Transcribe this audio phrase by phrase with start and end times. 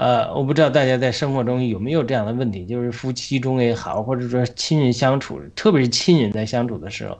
[0.00, 7.18] 呃，我不知道大家在生活中有没有这样的问题，就是夫妻中也好，或者说亲人相处，特别是亲人在相处的时候，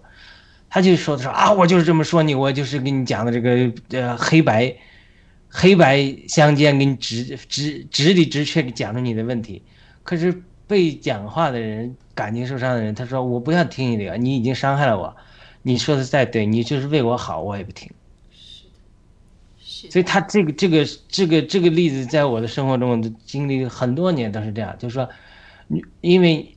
[0.70, 4.74] 他就说的说啊，我就是这么说你，我就是跟你讲的这个呃黑白
[5.50, 9.62] 黑白相间，给你直直直理直确讲的你的问题。
[10.02, 15.14] 可是被讲话的人感情受伤的人，他说我不要听你的，你已经伤害了我，
[15.60, 17.90] 你说的再对，你就是为我好，我也不听。
[19.88, 25.08] 所以他这个这个这个这个例子，在我的生活中经历很多年都是这样，就是说，
[25.68, 26.54] 你因为，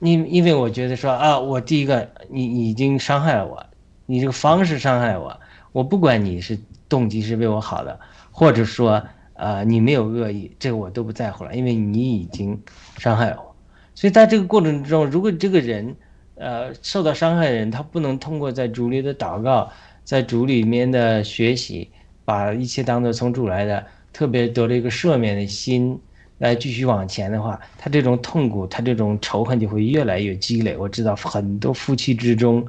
[0.00, 3.66] 因因为我觉得说啊，我第一个你已经伤害了我，
[4.06, 5.38] 你这个方式伤害我，
[5.72, 6.58] 我不管你是
[6.88, 7.98] 动机是为我好的，
[8.30, 9.02] 或者说
[9.34, 12.58] 呃你没有恶意，这个我都不在乎了，因为你已经
[12.98, 13.54] 伤害我。
[13.94, 15.96] 所以在这个过程之中，如果这个人
[16.36, 19.70] 呃受到伤害的人，他不能通过在主里的祷告，
[20.04, 21.90] 在主里面的学习。
[22.28, 23.82] 把一切当做从主来的，
[24.12, 25.98] 特别得了一个赦免的心，
[26.36, 30.76] 来继续往前的话，他这种痛苦，他这种仇恨就会越来越积累。
[30.76, 32.66] 我知道很多夫妻之中，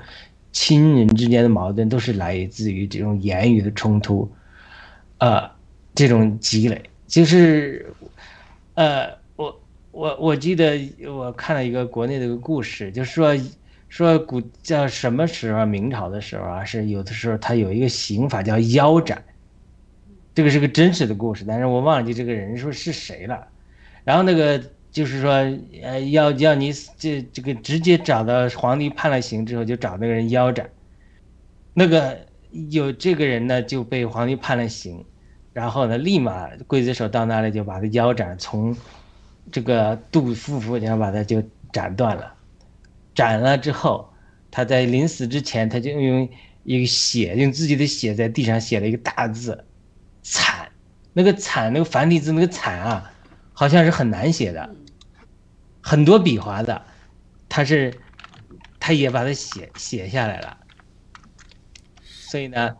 [0.54, 4.32] 亲人之间的矛盾都是来自于这种言语的冲突，
[5.18, 5.52] 呃，
[5.94, 7.86] 这种积累，就是，
[8.76, 13.36] 呃，我我我记得我看了一个国内的一个故事，就是说
[13.90, 19.22] 说古叫什么时候，明朝的时候啊，是有的时候他有一个刑法叫腰斩。
[20.40, 23.46] 这个是个真实的故事，但是我忘记这个人说是谁了。
[24.06, 24.58] 然后那个
[24.90, 25.32] 就是说，
[25.84, 30.70] 呃，要要你这这个直接找到皇帝判了刑之后，就找那个人腰斩。
[31.74, 32.18] 那个
[32.70, 35.04] 有这个人呢，就被皇帝判了刑，
[35.52, 38.74] 然后呢，立马刽子手到那里就把他腰斩，从
[39.52, 42.34] 这个肚腹腹然后把他就斩断了。
[43.14, 44.10] 斩了之后，
[44.50, 46.30] 他在临死之前，他就用
[46.64, 49.66] 一个血，用自己的血在地上写了一个大字。
[50.32, 50.70] 惨，
[51.14, 53.12] 那个惨，那个繁体字那个惨啊，
[53.52, 54.70] 好像是很难写的，
[55.82, 56.86] 很多笔划的，
[57.50, 57.92] 他是，
[58.80, 60.58] 他也把它写写下来了，
[62.04, 62.76] 所以呢，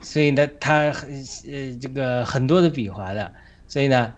[0.00, 1.08] 所以呢，他很
[1.46, 3.32] 呃这个很多的笔划的，
[3.68, 4.12] 所以呢，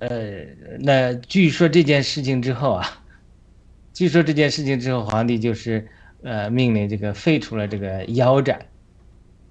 [0.00, 0.44] 呃，
[0.80, 3.02] 那据说这件事情之后啊，
[3.94, 5.88] 据说这件事情之后，皇帝就是
[6.22, 8.66] 呃命令这个废除了这个腰斩，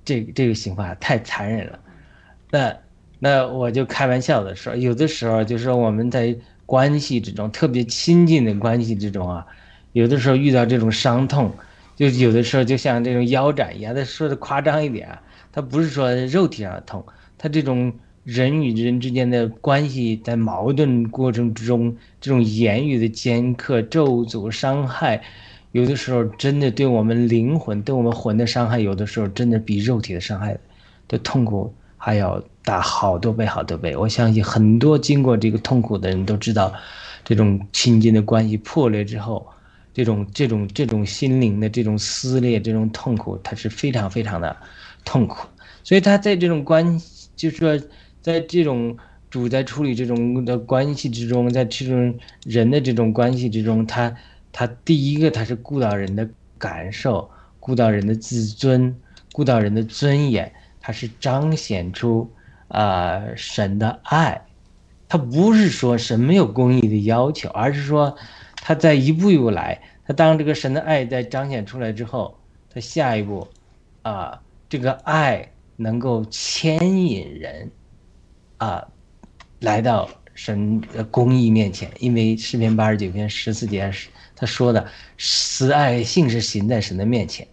[0.05, 1.79] 这这个刑罚太残忍了。
[2.51, 2.77] 那
[3.19, 6.35] 那我就开玩笑的说，有的时候就是说我们在
[6.65, 9.45] 关系之中，特别亲近的关系之中啊，
[9.93, 11.51] 有的时候遇到这种伤痛，
[11.95, 13.95] 就有的时候就像这种腰斩一样。
[13.95, 15.21] 他说的夸张一点啊，
[15.51, 17.03] 他不是说肉体上的痛，
[17.37, 17.91] 他这种
[18.23, 25.23] 人与人之间的关系在矛盾过程之中，这种言语的尖刻、咒诅、伤害，
[25.71, 30.57] 有的时候真的对我们灵魂、对我们魂的伤害，有的时候真的比肉体的伤害
[31.07, 31.73] 的痛苦。
[32.07, 33.93] 还要大好多倍，好多倍！
[33.93, 36.73] 我相信很多经过这个痛苦的人都知道，
[37.25, 39.45] 这种亲近的关系破裂之后，
[39.93, 44.55] 这种这种这种心灵的这种撕裂、这种痛苦，它是非常非常的
[45.03, 45.45] 痛苦。
[45.83, 46.97] 所以他在这种关，
[47.35, 47.77] 就是说，
[48.21, 48.95] 在这种
[49.29, 54.15] 主在处理这种的关系之中，在这种人的这种关系之中，他
[54.53, 56.25] 他第一个他是顾到人的
[56.57, 57.29] 感受，
[57.59, 58.95] 顾到人的自尊，
[59.33, 60.49] 顾到人的尊严。
[60.87, 62.31] 它是彰显出
[62.69, 64.41] 啊神的爱，
[65.09, 68.15] 他不是说神没有公义的要求，而是说
[68.55, 69.81] 他在一步一步来。
[70.05, 72.39] 他当这个神的爱在彰显出来之后，
[72.73, 73.45] 他下一步
[74.01, 77.69] 啊这个爱能够牵引人
[78.55, 78.87] 啊
[79.59, 81.91] 来到神的公义面前。
[81.99, 83.91] 因为诗篇八十九篇十四节
[84.37, 84.87] 他说的，
[85.17, 87.45] 慈爱性是行在神的面前，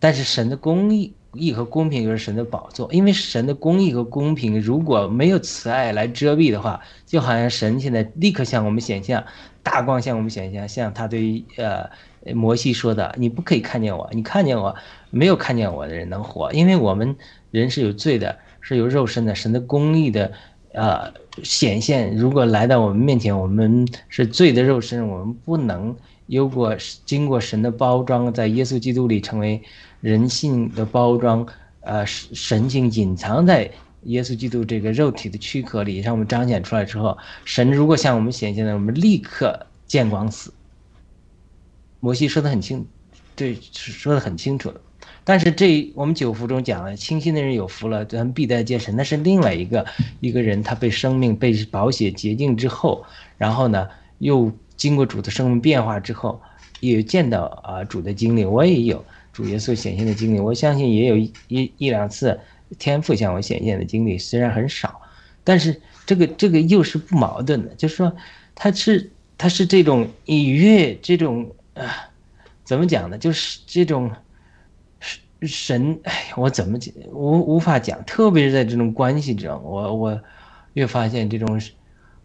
[0.00, 1.12] 但是神的公义。
[1.34, 9.22] 义和公平就是神的宝座，因为神的公义和公平如果没有慈爱来遮蔽的话，就好像神现在立刻向我们显现，
[9.62, 11.88] 大光向我们显现，像他对呃
[12.34, 14.74] 摩西说的：“你不可以看见我，你看见我，
[15.10, 17.14] 没有看见我的人能活，因为我们
[17.50, 19.34] 人是有罪的，是有肉身的。
[19.34, 20.32] 神的公义的
[20.72, 21.12] 呃
[21.42, 25.94] 显现，如果来到我们面前，我们是罪的肉身，我们不能
[26.26, 29.62] 有过经过神的包装，在耶稣基督里成为。”
[30.00, 31.44] 人性的包装，
[31.80, 33.68] 呃，神性隐藏在
[34.04, 40.54] 耶稣基督这个肉体的躯壳里，让我们彰显出来之后，神如果向我们显现了，我们立刻见光死。
[41.98, 42.86] 摩西说的很清，
[43.34, 44.80] 对，说的很清楚的。
[45.28, 48.96] 但是这我们九福中讲了，清心的人有福了，咱必得见神。
[48.96, 49.84] 那是另外一个
[50.20, 53.04] 一个人，他被生命被宝血洁净之后，
[53.36, 53.86] 然后呢，
[54.20, 56.40] 又经过主的生命变化之后，
[56.80, 59.04] 也见到啊主的经历，我也有。
[59.30, 61.30] 主耶稣显现的经历，我相信也有一
[61.76, 62.40] 一两次
[62.78, 64.98] 天赋向我显现的经历，虽然很少，
[65.44, 68.10] 但是这个这个又是不矛盾的，就是说，
[68.54, 72.08] 他是他是这种以悦这种啊，
[72.64, 73.18] 怎么讲呢？
[73.18, 74.10] 就是这种
[75.42, 80.20] 神，哎，我怎么讲无无法讲，特别是在这种关系中，我我
[80.74, 81.60] 越发现这种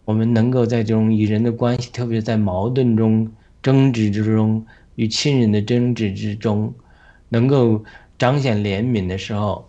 [0.05, 3.31] 我们能够在这种与人的关系，特别在矛盾中、
[3.61, 4.65] 争执之中、
[4.95, 6.73] 与亲人的争执之中，
[7.29, 7.83] 能够
[8.17, 9.67] 彰显怜悯的时候。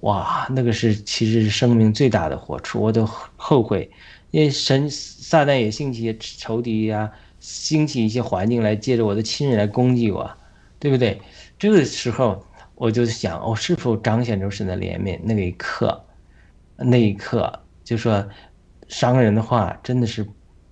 [0.00, 3.90] 哇，那个是其实是生命最大的活处，我都后悔，
[4.30, 7.10] 因为神撒旦也兴起仇敌呀，
[7.40, 10.30] 兴起一些环境来借着我的亲人来攻击我，
[10.78, 11.18] 对不对？
[11.58, 12.44] 这个时候
[12.76, 15.18] 我就想，我是否彰显出神的怜悯？
[15.24, 16.04] 那一刻，
[16.76, 18.26] 那一刻就说
[18.86, 20.24] 伤人的话真的是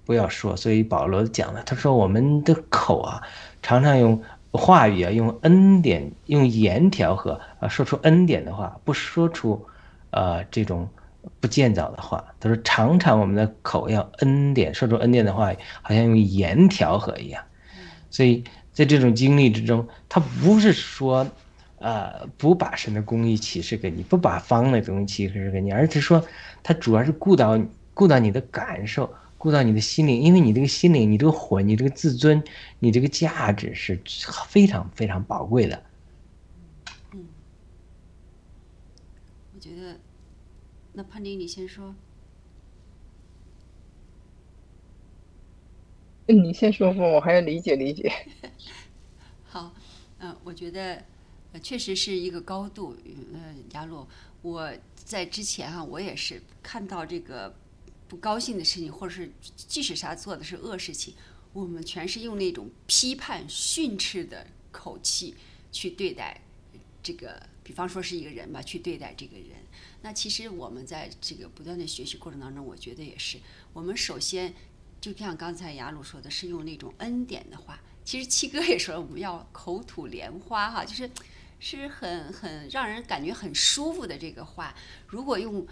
[0.04, 0.56] 不要说。
[0.56, 3.20] 所以保罗讲了，他说我们的口啊，
[3.60, 4.22] 常常用。
[4.56, 9.66] 话语啊，用恩典，用言调和啊，说出恩典的话，不说出，
[10.10, 10.88] 呃，这种
[11.40, 12.24] 不建造的话。
[12.38, 15.52] 他说，常常我们的口要恩典，说出恩典的话，
[15.82, 17.42] 好像用言调和一样。
[18.10, 21.26] 所以在这种经历之中，他不是说，
[21.84, 26.26] 呃，不把神的公义启示给你，不把方的东西启示给你，而是说，
[26.62, 27.60] 他主要是顾到
[27.92, 29.12] 顾到你的感受。
[29.36, 32.42] 顾到你的心灵，因为你这个心灵，你这个魂，你这个自尊，
[32.78, 34.00] 你这个价值是
[34.48, 35.82] 非常非常宝贵的。
[37.12, 37.26] 嗯，
[39.54, 39.98] 我觉得，
[40.94, 41.94] 那潘丁，你先说。
[46.24, 48.10] 你先说说，我还要理解理解。
[49.44, 49.74] 好，
[50.20, 51.04] 嗯，我觉得
[51.60, 52.96] 确实是一个高度。
[53.04, 54.06] 嗯，雅鲁，
[54.42, 57.54] 我在之前啊，我也是看到这个。
[58.06, 61.14] 不高兴的事情，或者是即使他做的是恶事情，
[61.54, 65.34] 我们全是用那种批判、训斥的口气
[65.72, 66.38] 去对待
[67.02, 67.42] 这个。
[67.64, 69.56] 比方说是一个人吧，去对待这个人。
[70.02, 73.38] 那其实我们在这个不断的学习过程当中，我觉得也是。
[73.72, 74.54] 我们首先
[75.00, 77.80] 就像刚才雅鲁说的，是用那种恩典的话。
[78.04, 81.10] 其实七哥也说，我们要口吐莲花哈，就是
[81.64, 84.74] 是很很让人感觉很舒服的这个话。
[85.08, 85.66] 如果用。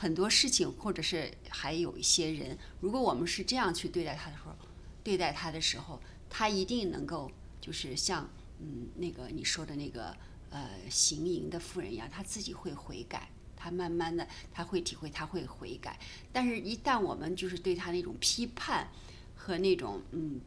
[0.00, 4.54] 很多事情，或者是还有一些人，如果我们是这样去对待他的时候，
[5.02, 6.00] 对待他的时候，
[6.30, 7.28] 他一定能够
[7.60, 8.30] 就是像
[8.60, 10.16] 嗯那个你说的那个
[10.50, 15.98] 呃行淫的妇人一样，他自己会悔改，他慢慢的他会体会，他会悔改。
[16.32, 18.88] 但是，一旦我们就是对他那种批判
[19.34, 20.40] 和那种嗯，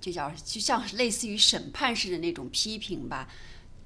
[0.00, 3.28] 就叫就像类似于审判式的那种批评吧，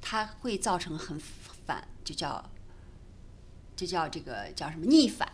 [0.04, 1.18] 他会造成很
[1.66, 2.50] 反，就叫。
[3.76, 5.28] 就叫这个叫什么逆反？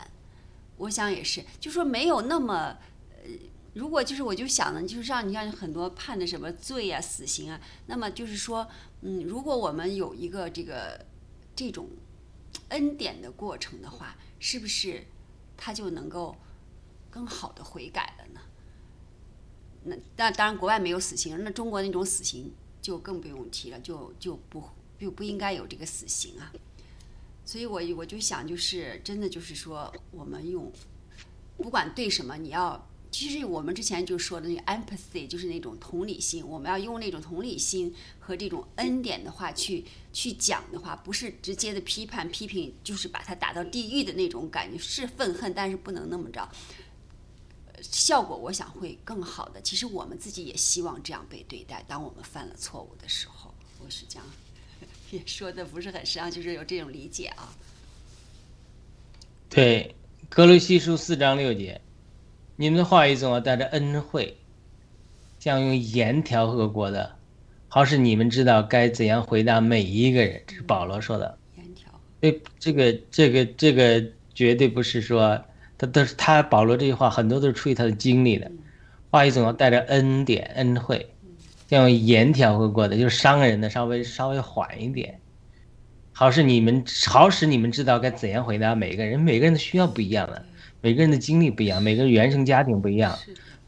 [0.79, 2.75] 我想也是，就说没有那么，
[3.11, 3.29] 呃，
[3.75, 8.67] 如果就是我就想呢，就是让你像很多判的什么罪啊、死刑啊，那么就是说，
[9.03, 11.05] 嗯，如果我们有一个这个
[11.55, 11.91] 这种
[12.71, 15.05] 恩典的过程的话，是不是
[15.55, 16.35] 他就能够
[17.11, 18.41] 更好的悔改了呢？
[19.85, 22.51] 那那当然国外没有死刑，那中国那种死刑
[22.81, 24.63] 就更不用提了，就就不
[24.99, 26.53] 就不应该有这个死刑啊。
[27.45, 30.71] 所以，我我就想，就是真的，就是说，我们用
[31.57, 46.49] 不管对什么，你要其实我们之前就说的那个 empathy，就是那种同理心，我们要用那种同理心和这种恩典的话去去讲的话，不是直接的批判批评，就是把它打到地狱的那种感觉，是愤恨，但是不能那么着，
[47.83, 49.61] 效果我想会更好的。
[49.61, 53.53] 其实我们自己也希望这样被对待，当我们犯了错误的时候，
[53.85, 54.27] 我是这样。
[55.11, 57.53] 也说的不是很深，就是有这种理解啊。
[59.49, 59.95] 对，
[60.29, 61.81] 格罗西书四章六节，
[62.55, 64.37] 你们的话语总要带着恩惠，
[65.41, 67.17] 将用言调和过的，
[67.67, 70.41] 好使你们知道该怎样回答每一个人。
[70.47, 71.37] 这是保罗说的。
[71.57, 71.91] 言调。
[72.21, 75.45] 对，这个这个这个绝对不是说
[75.81, 78.53] 他都是他保罗这句话很多都是出于他的经历的，
[79.11, 81.11] 话语总要带着恩典恩惠。
[81.71, 85.21] 要用言调和过的，就是伤人的，稍微稍微缓一点，
[86.13, 89.19] 好使你们好使你们知道该怎样回答每个人。
[89.19, 90.45] 每个人的需要不一样了，
[90.83, 93.17] 每个人的经历不一样，每个人原生家庭不一样，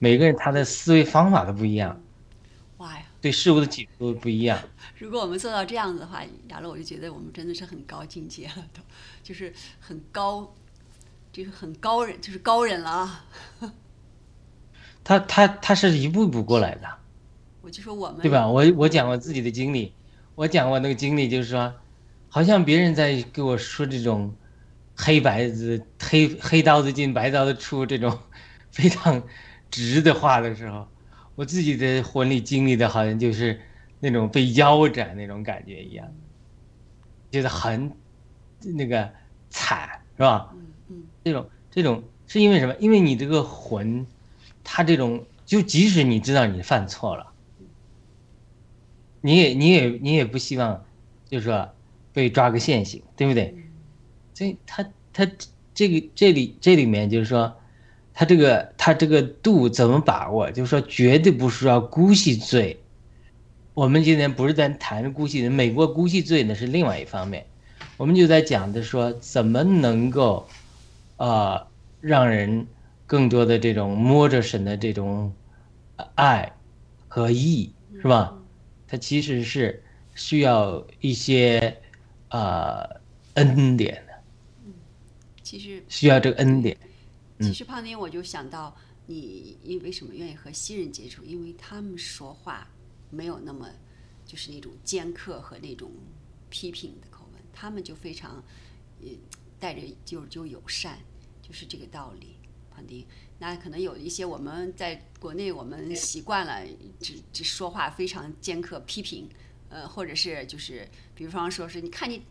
[0.00, 2.02] 每个人他的思维方法都不一样。
[2.78, 4.58] 哇呀，对事物的解读不一样。
[4.98, 8.82] 如果我们做到这样子的话，雅乐，我就觉得我们真的是很高境界了，都
[9.22, 10.52] 就是很高，
[11.32, 13.24] 就是很高人，就是高人了啊。
[15.02, 16.86] 他他他是一步一步过来的。
[17.62, 18.46] 我就说我们对吧？
[18.46, 19.94] 我我讲我自己的经历，
[20.34, 21.72] 我讲我那个经历，就是说，
[22.28, 24.34] 好像别人在给我说这种
[24.94, 28.18] 黑白子黑黑刀子进白刀子出这种
[28.70, 29.22] 非常
[29.70, 30.86] 直的话的时候，
[31.34, 33.60] 我自己的婚礼经历的好像就是
[34.00, 36.06] 那种被腰斩那种感觉一样，
[37.30, 37.96] 觉得很
[38.76, 39.12] 那个
[39.50, 40.52] 惨，是吧？
[41.24, 42.74] 这种这种是因为什么？
[42.78, 44.06] 因为你这个魂，
[44.64, 47.32] 他这种就即使你知道你犯错了，
[49.20, 50.84] 你也你也你也不希望，
[51.28, 51.68] 就是说
[52.12, 53.54] 被抓个现行，对不对？
[54.34, 55.28] 所以他他
[55.74, 57.54] 这个这里这里面就是说，
[58.14, 60.50] 他这个他这个度怎么把握？
[60.50, 62.78] 就是说绝对不是要姑息罪。
[63.74, 67.46] 我们今天不是在谈姑息，美国姑息罪呢是另外一方面，
[67.96, 70.46] 我们就在讲的说怎么能够，
[71.16, 71.66] 呃，
[72.00, 72.66] 让人
[73.06, 75.32] 更多的这种摸着神的这种
[76.14, 76.52] 爱
[77.08, 78.36] 和义，是吧？
[78.88, 79.82] 它其实是
[80.14, 81.80] 需要一些
[82.30, 83.00] 呃
[83.34, 84.72] 恩典的，
[85.42, 86.76] 其实需要这个恩典。
[87.40, 88.76] 其实胖丁，我就想到
[89.06, 91.24] 你，你为什么愿意和新人接触？
[91.24, 92.68] 因为他们说话
[93.10, 93.68] 没有那么
[94.24, 95.90] 就是那种尖刻和那种
[96.50, 98.42] 批评的口吻，他们就非常
[99.00, 99.08] 呃
[99.62, 100.98] 带着就就友善，
[101.40, 102.34] 就是这个道理。
[102.74, 103.06] 胖丁，
[103.38, 106.66] 那可能有一些我们在国内我们习惯了
[106.98, 109.28] 只只说话非常尖刻批评。
[109.68, 112.22] 呃，或者是就是，比方说是，你看你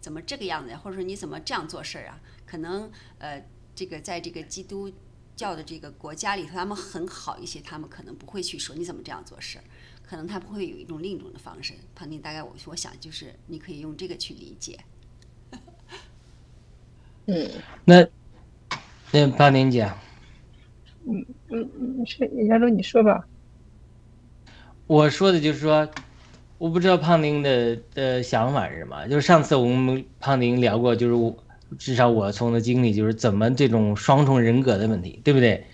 [0.00, 2.20] 怎么这个样子，或者说你怎么这样做事儿啊？
[2.46, 4.90] 可能呃，这个在这个基督
[5.36, 9.64] 教的这个国家里头，他们很好一些，他们可能不会去说你怎么这样做事儿，
[10.02, 11.74] 可能他们会有一种另一种的方式。
[11.94, 14.78] 庞丁，大概我我想就是你可以用这个去理解。
[17.30, 17.46] 嗯
[17.84, 18.06] 那
[19.12, 19.98] 那胖丁讲，
[21.06, 23.26] 嗯嗯，是亚洲你说吧。
[24.86, 25.86] 我说的就是说，
[26.56, 29.06] 我不知道胖丁的的想法是什么。
[29.08, 31.36] 就是上次我们胖丁聊过，就是我
[31.78, 35.66] 至少我从的经历就是怎么这种双重人格的问题，对不对？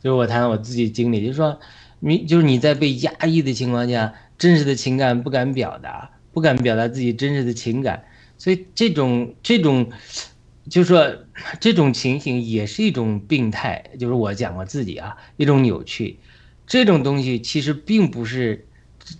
[0.00, 1.58] 就是我谈我自己经历，就是说
[1.98, 8.04] 你就是你在被压抑的情况下，真实的情感不敢表达，不敢表达自己真实的情感，
[8.38, 9.90] 所以这种这种。
[10.70, 11.12] 就是说，
[11.60, 16.20] 这种情形也是一种病态，就是我讲我自己啊，一种扭曲。
[16.66, 18.68] 这种东西其实并不是，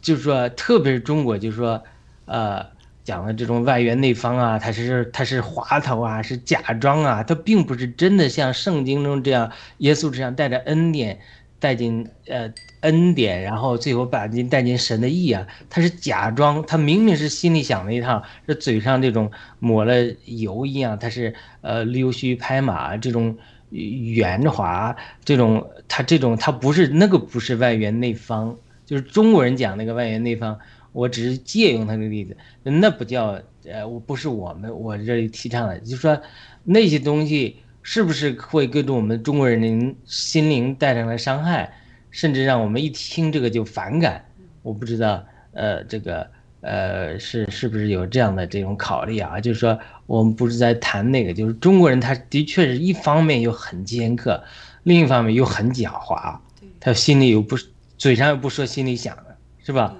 [0.00, 1.82] 就是说，特别是中国，就是说，
[2.26, 2.64] 呃，
[3.02, 11.18] 讲的这种外圆内方啊，它是它是滑头啊，是假装啊，它并不是真的像圣经中这样，耶稣这样带着恩典
[11.60, 23.36] 带进呃恩典，然后最后把您带进神的意啊，他是假装，他明明是心里想了一套，这嘴上这种抹了油一样，他是呃溜须拍马这种
[23.68, 30.58] 圆滑，这种他这种他不是那个不是外圆内方，就是中国人讲那个外圆内方，
[30.92, 36.18] 我只是借用他的例子，那不叫呃我不是我们我这里提倡的，就是说
[36.64, 41.72] 那些东西是不是会给着我们中国人的心灵带上了伤害？
[42.10, 44.24] 甚至让我们一听这个就反感，
[44.62, 46.28] 我不知道，呃，这个，
[46.60, 49.40] 呃，是是不是有这样的这种考虑啊？
[49.40, 54.42] 就是说，我们不是在谈那个，就是中国人他的确是一方面又很尖刻，
[54.82, 56.36] 另一方面又很狡猾，
[56.80, 57.56] 他心里又不
[57.96, 59.96] 嘴上又不说心里想的，是吧？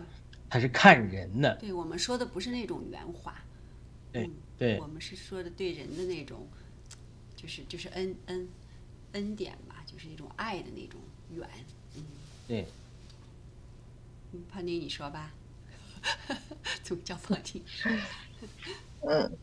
[0.49, 1.55] 他是看人的。
[1.61, 3.33] 对我们说的不是那种圆滑，
[4.11, 6.45] 对对，我们是说的对人的那种，
[7.41, 8.49] 就是就是恩恩
[9.13, 11.01] 恩典吧，就是一种爱的那种
[11.35, 11.49] 远。
[12.47, 12.67] 对，
[14.51, 15.33] 胖丁，你说吧，
[16.85, 17.65] 总叫胖丁。
[19.09, 19.39] 嗯，